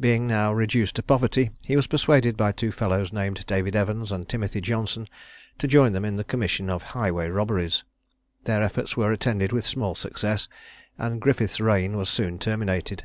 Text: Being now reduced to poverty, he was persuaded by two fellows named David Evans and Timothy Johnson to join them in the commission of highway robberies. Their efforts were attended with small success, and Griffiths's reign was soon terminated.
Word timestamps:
Being 0.00 0.26
now 0.26 0.52
reduced 0.52 0.96
to 0.96 1.04
poverty, 1.04 1.52
he 1.64 1.76
was 1.76 1.86
persuaded 1.86 2.36
by 2.36 2.50
two 2.50 2.72
fellows 2.72 3.12
named 3.12 3.46
David 3.46 3.76
Evans 3.76 4.10
and 4.10 4.28
Timothy 4.28 4.60
Johnson 4.60 5.06
to 5.58 5.68
join 5.68 5.92
them 5.92 6.04
in 6.04 6.16
the 6.16 6.24
commission 6.24 6.68
of 6.68 6.82
highway 6.82 7.28
robberies. 7.28 7.84
Their 8.42 8.60
efforts 8.60 8.96
were 8.96 9.12
attended 9.12 9.52
with 9.52 9.64
small 9.64 9.94
success, 9.94 10.48
and 10.98 11.20
Griffiths's 11.20 11.60
reign 11.60 11.96
was 11.96 12.08
soon 12.08 12.40
terminated. 12.40 13.04